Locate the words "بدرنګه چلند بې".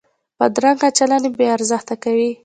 0.39-1.47